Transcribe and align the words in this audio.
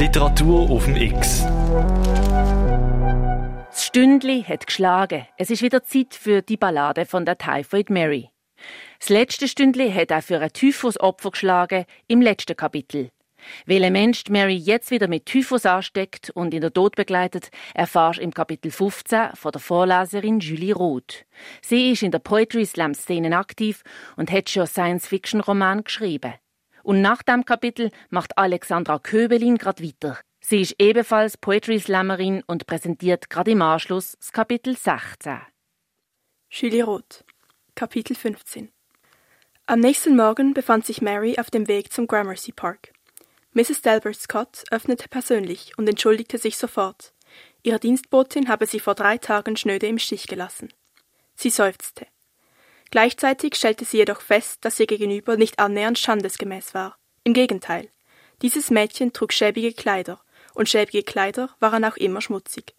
Literatur 0.00 0.70
auf 0.70 0.86
dem 0.86 0.96
X. 0.96 1.44
Das 3.70 3.84
Stündli 3.84 4.42
hat 4.42 4.66
geschlagen. 4.66 5.26
Es 5.36 5.50
ist 5.50 5.60
wieder 5.60 5.84
Zeit 5.84 6.14
für 6.14 6.40
die 6.40 6.56
Ballade 6.56 7.04
von 7.04 7.26
der 7.26 7.36
Typhoid 7.36 7.90
Mary. 7.90 8.30
Das 8.98 9.10
letzte 9.10 9.46
Stündli 9.46 9.92
hat 9.92 10.10
auch 10.10 10.22
für 10.22 10.40
ein 10.40 10.54
Typhusopfer 10.54 11.32
geschlagen 11.32 11.84
im 12.06 12.22
letzten 12.22 12.56
Kapitel. 12.56 13.10
Welcher 13.66 13.90
Mensch 13.90 14.24
Mary 14.30 14.56
jetzt 14.56 14.90
wieder 14.90 15.06
mit 15.06 15.26
Typhus 15.26 15.66
ansteckt 15.66 16.30
und 16.30 16.54
in 16.54 16.62
der 16.62 16.72
Tod 16.72 16.96
begleitet, 16.96 17.50
erfahrst 17.74 18.20
im 18.20 18.32
Kapitel 18.32 18.70
15 18.70 19.32
von 19.34 19.52
der 19.52 19.60
Vorleserin 19.60 20.40
Julie 20.40 20.74
Roth. 20.74 21.26
Sie 21.60 21.92
ist 21.92 22.02
in 22.02 22.10
der 22.10 22.20
Poetry 22.20 22.64
Slam 22.64 22.94
Szene 22.94 23.36
aktiv 23.36 23.82
und 24.16 24.32
hat 24.32 24.48
schon 24.48 24.66
Science-Fiction-Roman 24.66 25.84
geschrieben. 25.84 26.32
Und 26.82 27.02
nach 27.02 27.22
dem 27.22 27.44
Kapitel 27.44 27.90
macht 28.08 28.36
Alexandra 28.38 28.98
Köbelin 28.98 29.58
gerade 29.58 29.82
weiter. 29.82 30.18
Sie 30.40 30.62
ist 30.62 30.76
ebenfalls 30.78 31.36
Poetry 31.36 31.78
Slammerin 31.78 32.42
und 32.46 32.66
präsentiert 32.66 33.30
gerade 33.30 33.50
im 33.50 33.62
Anschluss 33.62 34.16
das 34.18 34.32
Kapitel 34.32 34.76
16. 34.76 35.40
Julie 36.50 36.82
Roth, 36.82 37.24
Kapitel 37.74 38.16
15 38.16 38.70
Am 39.66 39.80
nächsten 39.80 40.16
Morgen 40.16 40.54
befand 40.54 40.86
sich 40.86 41.02
Mary 41.02 41.38
auf 41.38 41.50
dem 41.50 41.68
Weg 41.68 41.92
zum 41.92 42.06
Gramercy 42.06 42.52
Park. 42.52 42.92
Mrs. 43.52 43.82
Delbert 43.82 44.16
Scott 44.16 44.64
öffnete 44.70 45.08
persönlich 45.08 45.76
und 45.76 45.88
entschuldigte 45.88 46.38
sich 46.38 46.56
sofort. 46.56 47.12
Ihre 47.62 47.78
Dienstbotin 47.78 48.48
habe 48.48 48.66
sie 48.66 48.80
vor 48.80 48.94
drei 48.94 49.18
Tagen 49.18 49.56
schnöde 49.56 49.86
im 49.86 49.98
Stich 49.98 50.26
gelassen. 50.26 50.72
Sie 51.34 51.50
seufzte. 51.50 52.06
Gleichzeitig 52.90 53.54
stellte 53.54 53.84
sie 53.84 53.98
jedoch 53.98 54.20
fest, 54.20 54.64
dass 54.64 54.80
ihr 54.80 54.86
Gegenüber 54.86 55.36
nicht 55.36 55.58
annähernd 55.58 55.98
standesgemäß 55.98 56.74
war. 56.74 56.98
Im 57.22 57.34
Gegenteil. 57.34 57.88
Dieses 58.42 58.70
Mädchen 58.70 59.12
trug 59.12 59.32
schäbige 59.32 59.72
Kleider, 59.72 60.20
und 60.54 60.68
schäbige 60.68 61.02
Kleider 61.02 61.50
waren 61.60 61.84
auch 61.84 61.96
immer 61.96 62.20
schmutzig. 62.20 62.74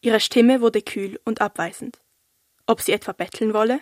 Ihre 0.00 0.20
Stimme 0.20 0.60
wurde 0.60 0.82
kühl 0.82 1.20
und 1.24 1.40
abweisend. 1.40 2.00
Ob 2.66 2.80
sie 2.80 2.92
etwa 2.92 3.12
betteln 3.12 3.54
wolle? 3.54 3.80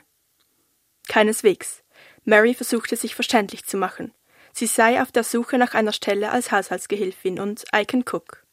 Keineswegs. 1.09 1.83
Mary 2.25 2.55
versuchte 2.55 2.97
sich 2.97 3.15
verständlich 3.15 3.65
zu 3.65 3.77
machen. 3.77 4.13
Sie 4.53 4.67
sei 4.67 5.01
auf 5.01 5.13
der 5.13 5.25
Suche 5.25 5.59
nach 5.59 5.75
einer 5.75 5.93
Stelle 5.93 6.31
als 6.31 6.53
Haushaltsgehilfin 6.53 7.39
und 7.39 7.65
I 7.75 7.85
can 7.85 8.05
cook. 8.11 8.45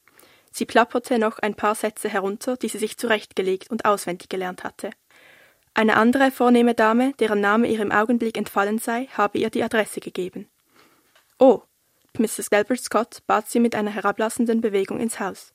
Sie 0.51 0.65
plapperte 0.65 1.19
noch 1.19 1.39
ein 1.39 1.55
paar 1.55 1.75
Sätze 1.75 2.09
herunter, 2.09 2.57
die 2.57 2.69
sie 2.69 2.77
sich 2.77 2.97
zurechtgelegt 2.97 3.69
und 3.69 3.85
auswendig 3.85 4.29
gelernt 4.29 4.63
hatte. 4.63 4.89
Eine 5.77 5.95
andere 5.95 6.31
vornehme 6.31 6.73
Dame, 6.73 7.13
deren 7.19 7.39
Name 7.39 7.67
ihr 7.67 7.79
im 7.81 7.91
Augenblick 7.91 8.35
entfallen 8.35 8.79
sei, 8.79 9.07
habe 9.15 9.37
ihr 9.37 9.51
die 9.51 9.61
Adresse 9.61 9.99
gegeben. 9.99 10.49
Oh, 11.37 11.61
Mrs. 12.17 12.49
Gilbert 12.49 12.79
Scott 12.79 13.19
bat 13.27 13.47
sie 13.47 13.59
mit 13.59 13.75
einer 13.75 13.91
herablassenden 13.91 14.59
Bewegung 14.59 14.99
ins 14.99 15.19
Haus, 15.19 15.53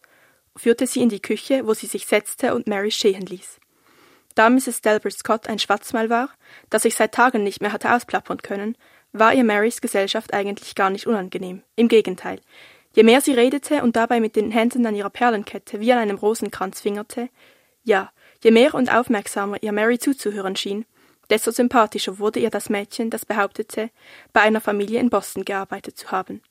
führte 0.54 0.86
sie 0.86 1.02
in 1.02 1.08
die 1.08 1.20
Küche, 1.20 1.66
wo 1.66 1.74
sie 1.74 1.86
sich 1.88 2.06
setzte 2.06 2.54
und 2.54 2.68
Mary 2.68 2.92
stehen 2.92 3.26
ließ. 3.26 3.58
Da 4.36 4.48
Mrs. 4.48 4.80
Delbert 4.82 5.14
Scott 5.14 5.48
ein 5.48 5.58
Schwatzmal 5.58 6.08
war, 6.08 6.28
das 6.70 6.84
ich 6.84 6.94
seit 6.94 7.12
Tagen 7.12 7.42
nicht 7.42 7.60
mehr 7.60 7.72
hatte 7.72 7.92
ausplappern 7.92 8.42
können, 8.42 8.78
war 9.12 9.34
ihr 9.34 9.42
Marys 9.42 9.80
Gesellschaft 9.80 10.32
eigentlich 10.32 10.76
gar 10.76 10.90
nicht 10.90 11.08
unangenehm. 11.08 11.64
Im 11.74 11.88
Gegenteil. 11.88 12.40
Je 12.94 13.02
mehr 13.02 13.22
sie 13.22 13.34
redete 13.34 13.82
und 13.82 13.96
dabei 13.96 14.20
mit 14.20 14.36
den 14.36 14.52
Händen 14.52 14.86
an 14.86 14.94
ihrer 14.94 15.10
Perlenkette 15.10 15.80
wie 15.80 15.92
an 15.92 15.98
einem 15.98 16.18
Rosenkranz 16.18 16.80
fingerte, 16.80 17.28
ja, 17.82 18.12
je 18.42 18.50
mehr 18.50 18.74
und 18.74 18.92
aufmerksamer 18.92 19.62
ihr 19.62 19.72
Mary 19.72 19.98
zuzuhören 19.98 20.56
schien, 20.56 20.84
desto 21.30 21.50
sympathischer 21.50 22.18
wurde 22.18 22.40
ihr 22.40 22.50
das 22.50 22.68
Mädchen, 22.68 23.10
das 23.10 23.24
behauptete, 23.24 23.90
bei 24.32 24.40
einer 24.42 24.60
Familie 24.60 25.00
in 25.00 25.10
Boston 25.10 25.44
gearbeitet 25.44 25.96
zu 25.96 26.10
haben. 26.10 26.42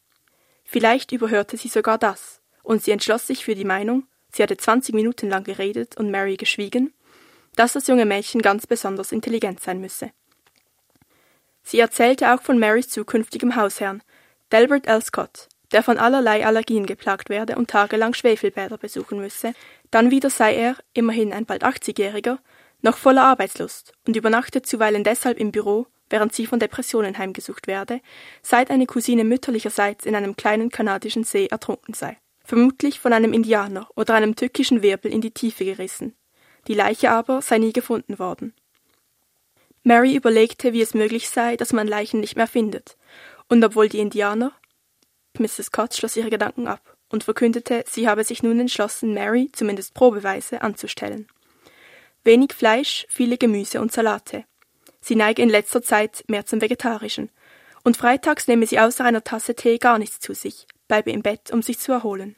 Vielleicht 0.64 1.12
überhörte 1.12 1.58
sie 1.58 1.68
sogar 1.68 1.98
das, 1.98 2.42
und 2.64 2.84
sie 2.84 2.92
entschloss 2.92 3.28
sich 3.28 3.44
für 3.44 3.56
die 3.56 3.66
Meinung, 3.66 4.08
sie 4.32 4.42
hatte 4.42 4.58
zwanzig 4.58 4.96
Minuten 4.96 5.30
lang 5.30 5.44
geredet 5.44 5.98
und 5.98 6.10
Mary 6.10 6.38
geschwiegen, 6.38 6.94
dass 7.56 7.74
das 7.74 7.88
junge 7.88 8.06
Mädchen 8.06 8.42
ganz 8.42 8.66
besonders 8.66 9.12
intelligent 9.12 9.60
sein 9.60 9.82
müsse. 9.82 10.12
Sie 11.64 11.80
erzählte 11.80 12.34
auch 12.34 12.42
von 12.42 12.58
Marys 12.58 12.90
zukünftigem 12.90 13.56
Hausherrn, 13.56 14.02
Delbert 14.52 14.88
L. 14.88 15.02
Scott, 15.02 15.48
der 15.72 15.84
von 15.84 15.98
allerlei 15.98 16.46
Allergien 16.46 16.86
geplagt 16.86 17.30
werde 17.30 17.56
und 17.56 17.70
tagelang 17.70 18.14
Schwefelbäder 18.14 18.78
besuchen 18.78 19.20
müsse, 19.20 19.54
dann 19.90 20.12
wieder 20.12 20.30
sei 20.30 20.56
er, 20.56 20.76
immerhin 20.94 21.34
ein 21.34 21.46
bald 21.46 21.64
80-Jähriger, 21.64 22.40
noch 22.82 22.98
voller 22.98 23.24
Arbeitslust 23.24 23.94
und 24.08 24.16
übernachte 24.16 24.62
zuweilen 24.62 25.04
deshalb 25.04 25.40
im 25.40 25.52
Büro, 25.52 25.88
während 26.10 26.34
sie 26.34 26.46
von 26.46 26.60
Depressionen 26.60 27.18
heimgesucht 27.18 27.68
werde, 27.68 28.02
seit 28.42 28.70
eine 28.70 28.86
Cousine 28.86 29.24
mütterlicherseits 29.24 30.06
in 30.06 30.16
einem 30.16 30.36
kleinen 30.36 30.70
kanadischen 30.70 31.24
See 31.24 31.48
ertrunken 31.48 31.94
sei. 31.94 32.18
Vermutlich 32.44 33.00
von 33.00 33.14
einem 33.14 33.34
Indianer 33.34 33.88
oder 33.96 34.16
einem 34.16 34.36
tückischen 34.36 34.82
Wirbel 34.82 35.12
in 35.12 35.22
die 35.22 35.32
Tiefe 35.32 35.64
gerissen. 35.64 36.16
Die 36.68 36.74
Leiche 36.74 37.12
aber 37.12 37.42
sei 37.42 37.60
nie 37.60 37.74
gefunden 37.74 38.20
worden. 38.20 38.54
Mary 39.84 40.16
überlegte, 40.16 40.74
wie 40.74 40.82
es 40.82 40.94
möglich 40.94 41.30
sei, 41.30 41.58
dass 41.58 41.74
man 41.74 41.88
Leichen 41.88 42.20
nicht 42.20 42.36
mehr 42.36 42.48
findet, 42.48 42.98
und 43.48 43.64
obwohl 43.64 43.90
die 43.90 44.00
Indianer 44.00 44.52
Mrs. 45.40 45.68
Scott 45.68 45.96
schloss 45.96 46.18
ihre 46.18 46.30
Gedanken 46.30 46.68
ab 46.68 46.98
und 47.10 47.24
verkündete, 47.24 47.84
sie 47.88 48.08
habe 48.08 48.24
sich 48.24 48.44
nun 48.44 48.60
entschlossen, 48.60 49.14
Mary 49.14 49.50
zumindest 49.52 49.94
probeweise 49.94 50.62
anzustellen. 50.62 51.28
Wenig 52.24 52.54
Fleisch, 52.54 53.06
viele 53.10 53.38
Gemüse 53.38 53.82
und 53.82 53.92
Salate. 53.92 54.46
Sie 55.02 55.16
neige 55.16 55.42
in 55.42 55.50
letzter 55.50 55.82
Zeit 55.82 56.24
mehr 56.28 56.46
zum 56.46 56.62
Vegetarischen. 56.62 57.30
Und 57.84 57.98
freitags 57.98 58.48
nehme 58.48 58.68
sie 58.68 58.80
außer 58.80 59.04
einer 59.04 59.24
Tasse 59.24 59.56
Tee 59.56 59.80
gar 59.80 59.98
nichts 59.98 60.20
zu 60.20 60.36
sich, 60.36 60.68
bleibe 60.88 61.12
im 61.12 61.24
Bett, 61.24 61.52
um 61.52 61.64
sich 61.64 61.80
zu 61.80 61.92
erholen. 61.92 62.36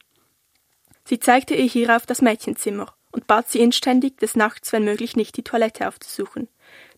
Sie 1.04 1.18
zeigte 1.18 1.54
ihr 1.54 1.66
hierauf 1.66 2.06
das 2.06 2.22
Mädchenzimmer 2.22 2.94
und 3.12 3.26
bat 3.26 3.50
sie 3.50 3.60
inständig, 3.60 4.16
des 4.16 4.36
Nachts 4.36 4.72
wenn 4.72 4.84
möglich 4.84 5.16
nicht 5.16 5.36
die 5.36 5.44
Toilette 5.44 5.86
aufzusuchen 5.86 6.48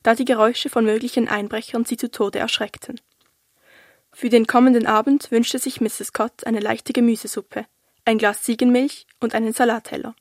da 0.06 0.14
die 0.14 0.24
Geräusche 0.24 0.70
von 0.70 0.84
möglichen 0.84 1.26
Einbrechern 1.26 1.84
sie 1.84 1.96
zu 1.96 2.08
Tode 2.08 2.38
erschreckten. 2.38 3.00
Für 4.18 4.30
den 4.30 4.46
kommenden 4.46 4.86
Abend 4.86 5.30
wünschte 5.30 5.58
sich 5.58 5.82
Mrs. 5.82 6.06
Scott 6.06 6.46
eine 6.46 6.60
leichte 6.60 6.94
Gemüsesuppe, 6.94 7.66
ein 8.06 8.16
Glas 8.16 8.44
Ziegenmilch 8.44 9.06
und 9.20 9.34
einen 9.34 9.52
Salatteller. 9.52 10.14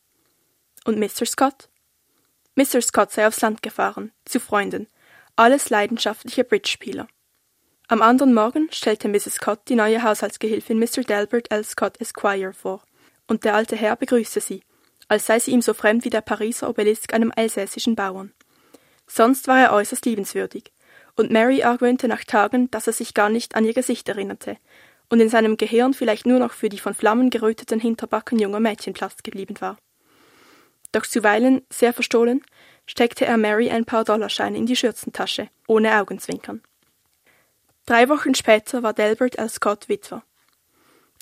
Und 0.83 0.99
Mr. 0.99 1.25
Scott? 1.25 1.69
Mr. 2.55 2.81
Scott 2.81 3.13
sei 3.13 3.25
aufs 3.25 3.39
Land 3.39 3.61
gefahren, 3.61 4.11
zu 4.25 4.41
Freunden, 4.41 4.87
alles 5.37 5.69
leidenschaftliche 5.69 6.43
Bridge-Spieler. 6.43 7.07
Am 7.87 8.01
anderen 8.01 8.33
Morgen 8.33 8.67
stellte 8.69 9.07
Mrs. 9.07 9.35
Scott 9.35 9.61
die 9.69 9.75
neue 9.75 10.03
Haushaltsgehilfin 10.03 10.77
Mr. 10.77 11.03
Delbert 11.07 11.49
L. 11.49 11.63
Scott 11.63 12.01
Esquire 12.01 12.51
vor, 12.51 12.83
und 13.27 13.45
der 13.45 13.55
alte 13.55 13.77
Herr 13.77 13.95
begrüßte 13.95 14.41
sie, 14.41 14.61
als 15.07 15.25
sei 15.25 15.39
sie 15.39 15.51
ihm 15.51 15.61
so 15.61 15.73
fremd 15.73 16.03
wie 16.03 16.09
der 16.09 16.19
Pariser 16.19 16.67
Obelisk 16.67 17.13
einem 17.13 17.31
elsässischen 17.33 17.95
Bauern. 17.95 18.33
Sonst 19.07 19.47
war 19.47 19.61
er 19.61 19.71
äußerst 19.71 20.05
liebenswürdig, 20.05 20.73
und 21.15 21.31
Mary 21.31 21.63
argwöhnte 21.63 22.07
nach 22.07 22.23
Tagen, 22.23 22.69
dass 22.71 22.87
er 22.87 22.93
sich 22.93 23.13
gar 23.13 23.29
nicht 23.29 23.55
an 23.55 23.65
ihr 23.65 23.73
Gesicht 23.73 24.09
erinnerte 24.09 24.57
und 25.09 25.19
in 25.19 25.29
seinem 25.29 25.57
Gehirn 25.57 25.93
vielleicht 25.93 26.25
nur 26.25 26.39
noch 26.39 26.51
für 26.51 26.69
die 26.69 26.79
von 26.79 26.93
Flammen 26.93 27.29
geröteten 27.29 27.79
Hinterbacken 27.79 28.39
junger 28.39 28.59
Mädchen 28.59 28.93
Platz 28.93 29.23
geblieben 29.23 29.55
war. 29.59 29.77
Doch 30.91 31.05
zuweilen, 31.05 31.61
sehr 31.69 31.93
verstohlen, 31.93 32.43
steckte 32.85 33.25
er 33.25 33.37
Mary 33.37 33.69
ein 33.69 33.85
paar 33.85 34.03
Dollarscheine 34.03 34.57
in 34.57 34.65
die 34.65 34.75
Schürzentasche, 34.75 35.49
ohne 35.67 35.99
Augenzwinkern. 35.99 36.61
Drei 37.85 38.09
Wochen 38.09 38.33
später 38.33 38.81
war 38.81 38.93
Delbert 38.93 39.37
L. 39.37 39.49
Scott 39.49 39.89
Witwer. 39.89 40.23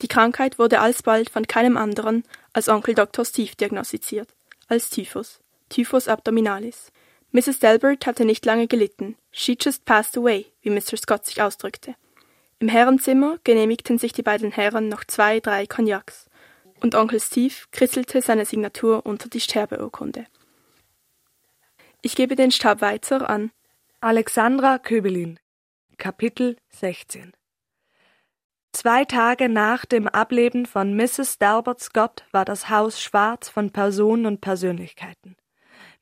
Die 0.01 0.07
Krankheit 0.07 0.59
wurde 0.59 0.79
alsbald 0.79 1.29
von 1.29 1.47
keinem 1.47 1.77
anderen 1.77 2.23
als 2.53 2.69
Onkel 2.69 2.95
Dr. 2.95 3.25
Steve 3.25 3.55
diagnostiziert, 3.55 4.29
als 4.67 4.89
Typhus, 4.89 5.39
Typhus 5.69 6.07
abdominalis. 6.07 6.91
Mrs. 7.33 7.57
Delbert 7.57 8.05
hatte 8.05 8.25
nicht 8.25 8.45
lange 8.45 8.67
gelitten. 8.67 9.17
She 9.31 9.57
just 9.59 9.85
passed 9.85 10.15
away, 10.15 10.45
wie 10.61 10.69
Mr. 10.69 10.97
Scott 10.97 11.25
sich 11.25 11.41
ausdrückte. 11.41 11.95
Im 12.59 12.69
Herrenzimmer 12.69 13.39
genehmigten 13.43 13.97
sich 13.97 14.13
die 14.13 14.21
beiden 14.21 14.51
Herren 14.51 14.87
noch 14.87 15.03
zwei, 15.03 15.39
drei 15.39 15.65
Cognacs, 15.65 16.29
und 16.79 16.93
Onkel 16.93 17.19
Steve 17.19 17.55
kritzelte 17.71 18.21
seine 18.21 18.45
Signatur 18.45 19.07
unter 19.07 19.29
die 19.29 19.39
Sterbeurkunde. 19.39 20.27
Ich 22.03 22.15
gebe 22.15 22.35
den 22.35 22.51
Stab 22.51 22.81
weiter 22.81 23.27
an 23.27 23.51
Alexandra 23.99 24.77
Köbelin 24.77 25.39
Kapitel 25.97 26.57
16 26.69 27.33
Zwei 28.73 29.05
Tage 29.05 29.49
nach 29.49 29.85
dem 29.85 30.07
Ableben 30.07 30.67
von 30.67 30.95
Mrs. 30.95 31.39
Delbert 31.39 31.81
Scott 31.81 32.25
war 32.31 32.45
das 32.45 32.69
Haus 32.69 33.01
schwarz 33.01 33.49
von 33.49 33.71
Personen 33.71 34.27
und 34.27 34.41
Persönlichkeiten. 34.41 35.35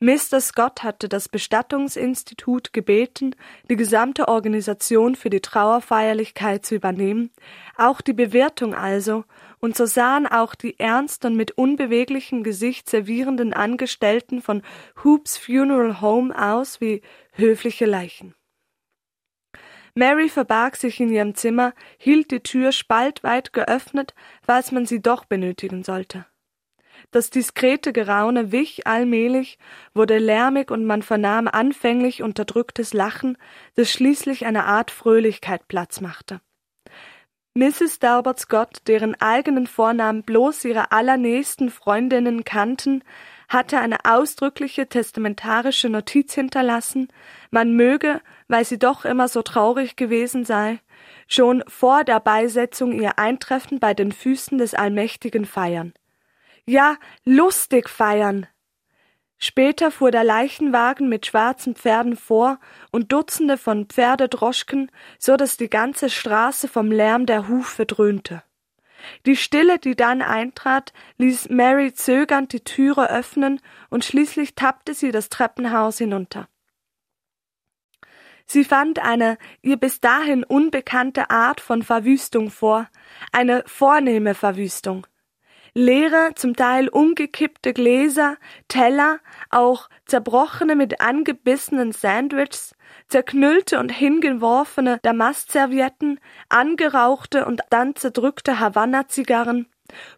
Mr. 0.02 0.40
Scott 0.40 0.82
hatte 0.82 1.08
das 1.08 1.28
Bestattungsinstitut 1.28 2.72
gebeten, 2.72 3.36
die 3.70 3.76
gesamte 3.76 4.26
Organisation 4.26 5.14
für 5.14 5.30
die 5.30 5.38
Trauerfeierlichkeit 5.38 6.66
zu 6.66 6.74
übernehmen, 6.74 7.30
auch 7.76 8.00
die 8.00 8.12
Bewirtung 8.12 8.74
also, 8.74 9.22
und 9.60 9.76
so 9.76 9.86
sahen 9.86 10.26
auch 10.26 10.56
die 10.56 10.76
ernst 10.80 11.24
und 11.24 11.36
mit 11.36 11.52
unbeweglichem 11.52 12.42
Gesicht 12.42 12.90
servierenden 12.90 13.52
Angestellten 13.54 14.42
von 14.42 14.62
Hoops 15.04 15.36
Funeral 15.36 16.00
Home 16.00 16.36
aus 16.36 16.80
wie 16.80 17.00
höfliche 17.34 17.86
Leichen. 17.86 18.34
Mary 19.94 20.28
verbarg 20.28 20.74
sich 20.74 20.98
in 20.98 21.12
ihrem 21.12 21.36
Zimmer, 21.36 21.74
hielt 21.96 22.32
die 22.32 22.40
Tür 22.40 22.72
spaltweit 22.72 23.52
geöffnet, 23.52 24.16
falls 24.44 24.72
man 24.72 24.84
sie 24.84 25.00
doch 25.00 25.26
benötigen 25.26 25.84
sollte. 25.84 26.26
Das 27.10 27.30
diskrete 27.30 27.92
Geraune 27.92 28.52
wich 28.52 28.86
allmählich, 28.86 29.58
wurde 29.94 30.18
lärmig 30.18 30.70
und 30.70 30.84
man 30.84 31.02
vernahm 31.02 31.48
anfänglich 31.48 32.22
unterdrücktes 32.22 32.94
Lachen, 32.94 33.36
das 33.74 33.90
schließlich 33.90 34.46
eine 34.46 34.64
Art 34.64 34.90
Fröhlichkeit 34.90 35.68
Platz 35.68 36.00
machte. 36.00 36.40
Mrs. 37.54 37.98
Dalbert 37.98 38.40
Scott, 38.40 38.78
deren 38.86 39.14
eigenen 39.20 39.66
Vornamen 39.66 40.22
bloß 40.22 40.64
ihre 40.64 40.90
allernächsten 40.90 41.70
Freundinnen 41.70 42.44
kannten, 42.44 43.04
hatte 43.50 43.78
eine 43.78 43.98
ausdrückliche 44.04 44.88
testamentarische 44.88 45.90
Notiz 45.90 46.32
hinterlassen, 46.32 47.08
man 47.50 47.76
möge, 47.76 48.22
weil 48.48 48.64
sie 48.64 48.78
doch 48.78 49.04
immer 49.04 49.28
so 49.28 49.42
traurig 49.42 49.96
gewesen 49.96 50.46
sei, 50.46 50.80
schon 51.28 51.62
vor 51.68 52.04
der 52.04 52.20
Beisetzung 52.20 52.92
ihr 52.92 53.18
Eintreffen 53.18 53.78
bei 53.78 53.92
den 53.92 54.12
Füßen 54.12 54.56
des 54.56 54.72
Allmächtigen 54.72 55.44
feiern. 55.44 55.92
Ja, 56.66 56.96
lustig 57.24 57.88
feiern. 57.88 58.46
Später 59.36 59.90
fuhr 59.90 60.12
der 60.12 60.22
Leichenwagen 60.22 61.08
mit 61.08 61.26
schwarzen 61.26 61.74
Pferden 61.74 62.16
vor 62.16 62.60
und 62.92 63.10
Dutzende 63.10 63.58
von 63.58 63.86
Pferdedroschken, 63.86 64.88
so 65.18 65.36
dass 65.36 65.56
die 65.56 65.68
ganze 65.68 66.08
Straße 66.08 66.68
vom 66.68 66.92
Lärm 66.92 67.26
der 67.26 67.48
Hufe 67.48 67.84
dröhnte. 67.84 68.44
Die 69.26 69.34
Stille, 69.34 69.80
die 69.80 69.96
dann 69.96 70.22
eintrat, 70.22 70.92
ließ 71.18 71.48
Mary 71.48 71.92
zögernd 71.92 72.52
die 72.52 72.62
Türe 72.62 73.10
öffnen 73.10 73.60
und 73.90 74.04
schließlich 74.04 74.54
tappte 74.54 74.94
sie 74.94 75.10
das 75.10 75.28
Treppenhaus 75.28 75.98
hinunter. 75.98 76.48
Sie 78.46 78.62
fand 78.62 79.00
eine 79.00 79.38
ihr 79.62 79.76
bis 79.76 79.98
dahin 79.98 80.44
unbekannte 80.44 81.30
Art 81.30 81.60
von 81.60 81.82
Verwüstung 81.82 82.52
vor, 82.52 82.88
eine 83.32 83.64
vornehme 83.66 84.36
Verwüstung 84.36 85.04
leere, 85.74 86.32
zum 86.34 86.54
Teil 86.54 86.88
umgekippte 86.88 87.72
Gläser, 87.72 88.36
Teller, 88.68 89.20
auch 89.50 89.88
zerbrochene 90.06 90.76
mit 90.76 91.00
angebissenen 91.00 91.92
Sandwiches, 91.92 92.74
zerknüllte 93.08 93.78
und 93.78 93.90
hingeworfene 93.90 94.98
Damastservietten, 95.02 96.20
angerauchte 96.48 97.46
und 97.46 97.62
dann 97.70 97.96
zerdrückte 97.96 98.60
Havanna-Zigarren, 98.60 99.66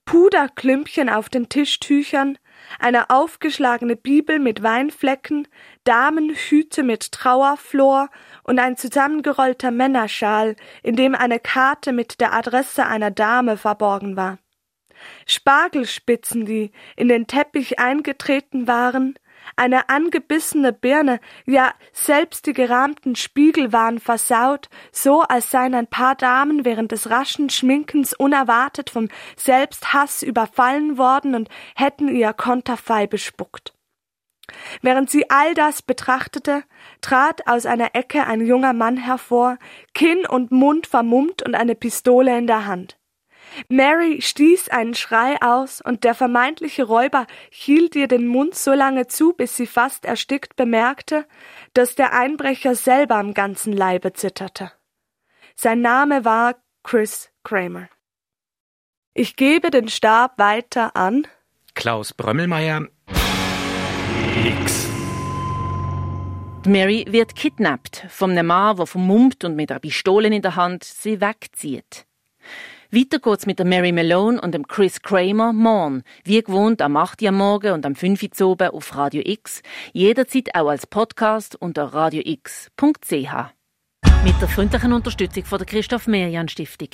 Puderklümpchen 0.05 1.09
auf 1.09 1.29
den 1.29 1.49
Tischtüchern, 1.49 2.39
eine 2.79 3.11
aufgeschlagene 3.11 3.97
Bibel 3.97 4.39
mit 4.39 4.63
Weinflecken, 4.63 5.49
Damenhüte 5.85 6.83
mit 6.83 7.13
Trauerflor 7.13 8.09
und 8.43 8.59
ein 8.59 8.77
zusammengerollter 8.77 9.71
Männerschal, 9.71 10.57
in 10.83 10.97
dem 10.97 11.15
eine 11.15 11.41
Karte 11.41 11.93
mit 11.93 12.21
der 12.21 12.33
Adresse 12.33 12.87
einer 12.87 13.11
Dame 13.11 13.57
verborgen 13.57 14.17
war. 14.17 14.39
Spargelspitzen, 15.27 16.45
die 16.45 16.73
in 16.97 17.09
den 17.09 17.27
Teppich 17.27 17.79
eingetreten 17.79 18.67
waren, 18.67 19.15
eine 19.57 19.89
angebissene 19.89 20.73
Birne, 20.73 21.21
ja 21.47 21.75
selbst 21.93 22.47
die 22.47 22.53
gerahmten 22.53 23.15
Spiegel 23.17 23.73
waren 23.73 23.99
versaut, 23.99 24.69
so 24.91 25.23
als 25.23 25.51
seien 25.51 25.75
ein 25.75 25.87
paar 25.87 26.15
Damen 26.15 26.65
während 26.65 26.93
des 26.93 27.11
raschen 27.11 27.51
Schminkens 27.51 28.15
unerwartet 28.15 28.91
vom 28.91 29.09
Selbsthass 29.37 30.23
überfallen 30.23 30.99
worden 30.99 31.35
und 31.35 31.49
hätten 31.75 32.09
ihr 32.09 32.33
Konterfei 32.33 33.07
bespuckt. 33.07 33.75
Während 34.83 35.11
sie 35.11 35.31
all 35.31 35.55
das 35.55 35.81
betrachtete, 35.81 36.65
trat 37.01 37.47
aus 37.47 37.65
einer 37.65 37.95
Ecke 37.95 38.27
ein 38.27 38.45
junger 38.45 38.75
Mann 38.75 38.99
hervor, 38.99 39.59
Kinn 39.95 40.27
und 40.27 40.53
Mund 40.53 40.87
vermummt 40.87 41.43
und 41.43 41.55
eine 41.55 41.75
Pistole 41.75 42.37
in 42.37 42.47
der 42.47 42.67
Hand. 42.67 42.99
Mary 43.69 44.21
stieß 44.21 44.69
einen 44.69 44.95
Schrei 44.95 45.41
aus, 45.41 45.81
und 45.81 46.05
der 46.05 46.15
vermeintliche 46.15 46.85
Räuber 46.85 47.27
hielt 47.51 47.97
ihr 47.97 48.09
den 48.09 48.27
Mund 48.27 48.55
so 48.55 48.73
lange 48.73 49.07
zu, 49.07 49.33
bis 49.33 49.57
sie 49.57 49.67
fast 49.67 50.05
erstickt 50.05 50.57
bemerkte, 50.57 51.27
dass 51.73 51.95
der 51.95 52.13
Einbrecher 52.13 52.75
selber 52.75 53.17
am 53.17 53.35
ganzen 53.35 53.73
Leibe 53.73 54.13
zitterte. 54.13 54.73
Sein 55.57 55.81
Name 55.81 56.25
war 56.25 56.57
Chris 56.83 57.31
Kramer. 57.43 57.89
Ich 59.15 59.37
gebe 59.37 59.71
den 59.71 59.89
Stab 59.89 60.39
weiter 60.39 60.97
an 60.97 61.27
Klaus 61.75 62.13
Brömmelmeier 62.13 62.89
X. 64.45 64.89
Mary 66.67 67.05
wird 67.09 67.37
kidnappt 67.37 68.07
von 68.09 68.31
einem 68.31 68.47
Mann, 68.47 68.77
der 68.77 68.87
vermummt 68.87 69.45
und 69.45 69.55
mit 69.55 69.71
einer 69.71 69.81
Pistole 69.81 70.29
in 70.29 70.43
der 70.43 70.57
Hand 70.57 70.83
sie 70.83 71.21
wegzieht. 71.21 72.07
Weiter 72.95 73.19
geht's 73.19 73.45
mit 73.45 73.59
der 73.59 73.67
Mary 73.67 73.91
Malone 73.91 74.41
und 74.41 74.53
dem 74.53 74.69
Chris 74.69 75.03
Kramer 75.03 75.53
morgen. 75.53 76.05
Wie 76.23 76.41
gewohnt 76.41 76.81
am 76.81 76.97
8. 76.97 77.23
Uhr 77.23 77.33
Morgen 77.33 77.73
und 77.73 77.85
am 77.85 77.97
5. 77.97 78.23
Uhr 78.41 78.51
oben 78.51 78.69
auf 78.69 78.95
Radio 78.95 79.21
X. 79.25 79.63
Jederzeit 79.93 80.55
auch 80.55 80.69
als 80.69 80.87
Podcast 80.87 81.57
unter 81.57 81.93
radiox.ch. 81.93 83.11
Mit 83.11 84.41
der 84.41 84.49
freundlichen 84.49 84.93
Unterstützung 84.93 85.45
von 85.45 85.59
der 85.59 85.67
Christoph 85.67 86.07
Merian 86.07 86.47
Stiftung. 86.47 86.91